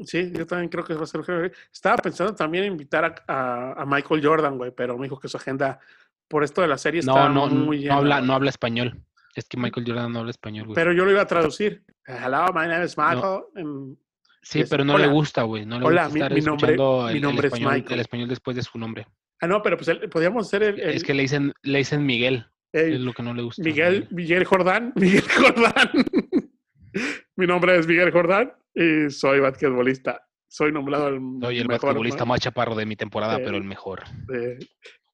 [0.00, 1.52] Sí, yo también creo que va a ser.
[1.72, 5.28] Estaba pensando también en invitar a, a- a Michael Jordan, güey, pero me dijo que
[5.28, 5.78] su agenda
[6.26, 7.94] por esto de la serie No, está no, muy no llena.
[7.96, 8.26] habla, güey.
[8.26, 9.00] no habla español.
[9.36, 10.74] Es que Michael Jordan no habla español, güey.
[10.74, 11.84] Pero yo lo iba a traducir.
[12.04, 13.42] Hello, my name is Michael.
[13.54, 13.96] em,
[14.42, 15.64] sí, es- pero no le gusta, güey.
[15.66, 17.94] No le Hola, gusta mi- estar mi nombre- escuchando mi el nombre es español, Michael.
[17.94, 19.06] el español después de su nombre.
[19.40, 20.80] Ah, no, pero pues el- podíamos hacer el.
[20.80, 22.46] el- Es que le dicen, le dicen Miguel.
[22.72, 23.62] el- Es lo que no le gusta.
[23.62, 25.90] Miguel, Miguel Jordán, Miguel Jordán.
[27.36, 30.24] Mi nombre es Miguel Jordán y soy basquetbolista.
[30.50, 33.64] Soy nombrado el Soy el mejor basquetbolista más chaparro de mi temporada, Eh, pero el
[33.64, 34.02] mejor.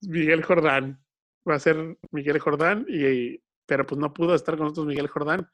[0.02, 1.00] Miguel Jordán.
[1.48, 5.46] Va a ser Miguel Jordán, y, pero pues no pudo estar con nosotros Miguel Jordán.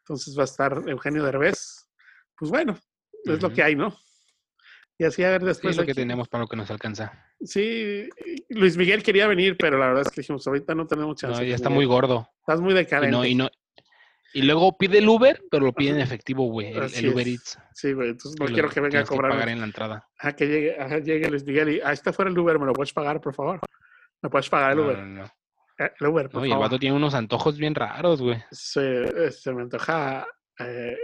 [0.00, 1.88] Entonces va a estar Eugenio Derbez.
[2.36, 2.76] Pues bueno,
[3.34, 3.96] es lo que hay, ¿no?
[5.00, 5.70] Y así a ver Sí, después.
[5.72, 7.24] es lo que aquí- tenemos para lo que nos alcanza.
[7.40, 8.08] Sí,
[8.48, 11.40] Luis Miguel quería venir, pero la verdad es que dijimos, ahorita no tenemos chance.
[11.40, 12.28] No, ya está muy gordo.
[12.40, 13.12] Estás muy Y decadente.
[13.16, 13.48] no, y no.
[14.34, 16.72] Y luego pide el Uber, pero lo pide en efectivo, güey.
[16.72, 17.26] El, Uber.
[17.26, 17.58] Eats.
[17.72, 19.30] Sí, güey, entonces no quiero que venga a cobrar.
[19.32, 20.06] pagar en la entrada.
[20.18, 22.72] Ajá, que llegue, ajá, llegue Luis Miguel y, ah, está fuera el Uber, ¿me lo
[22.74, 23.60] puedes pagar, por favor?
[24.20, 24.98] ¿Me puedes pagar el No, Uber?
[24.98, 25.24] no, no.
[25.78, 26.66] Eh, El Uber, por No, y el favor.
[26.66, 28.42] vato tiene unos antojos bien raros, güey.
[28.50, 30.26] Se, eh, se me antoja
[30.58, 30.96] eh,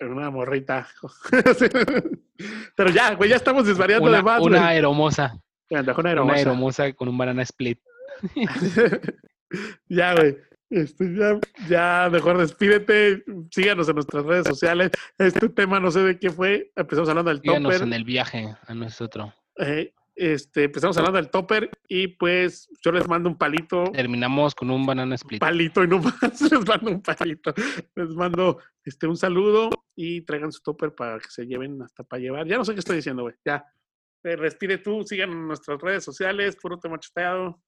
[0.00, 0.88] una morrita.
[2.76, 4.70] Pero ya, güey, ya estamos desvariando Una, de más, una güey.
[4.70, 5.38] aeromosa.
[5.70, 6.34] Me una Una hermosa.
[6.36, 7.78] aeromosa con un banana split.
[9.88, 10.36] ya, güey.
[10.70, 13.24] Este, ya, ya, mejor despídete.
[13.50, 14.90] Síganos en nuestras redes sociales.
[15.18, 16.70] Este tema no sé de qué fue.
[16.76, 17.86] Empezamos hablando del Síganos topper.
[17.88, 19.32] en el viaje a nosotros.
[19.58, 23.84] eh, este, empezamos hablando del topper y pues yo les mando un palito.
[23.90, 25.40] Terminamos con un banana split.
[25.40, 26.42] palito y no más.
[26.42, 27.54] Les mando un palito.
[27.94, 32.20] Les mando este, un saludo y traigan su topper para que se lleven hasta para
[32.20, 32.46] llevar.
[32.46, 33.34] Ya no sé qué estoy diciendo, güey.
[33.46, 33.64] Ya.
[34.22, 37.58] Eh, respire tú, sigan en nuestras redes sociales, puro tema chateado.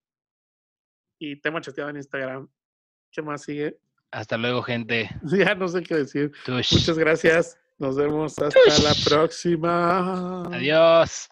[1.19, 2.51] Y tema chateado en Instagram.
[3.11, 3.79] ¿Qué más sigue?
[4.11, 5.09] Hasta luego, gente.
[5.25, 6.31] Ya no sé qué decir.
[6.45, 6.75] Tush.
[6.75, 7.59] Muchas gracias.
[7.79, 10.43] Nos vemos hasta la próxima.
[10.55, 11.32] Adiós.